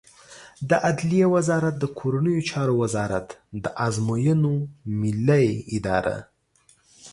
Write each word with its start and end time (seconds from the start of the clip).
د 0.69 0.71
عدلیې 0.87 1.27
وزارت 1.35 1.75
د 1.79 1.85
کورنیو 1.99 2.45
چارو 2.49 2.73
وزارت، 2.83 3.27
د 3.63 3.65
ازموینو 3.85 4.53
ملی 4.99 5.49
اداره 5.77 6.15